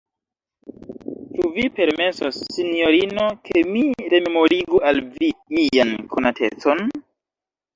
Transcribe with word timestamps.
Ĉu 1.33 1.49
vi 1.57 1.65
permesos, 1.79 2.39
sinjorino, 2.55 3.27
ke 3.49 3.63
mi 3.75 3.83
rememorigu 4.15 4.83
al 4.93 5.03
vi 5.13 5.31
mian 5.59 5.95
konatecon? 6.17 6.87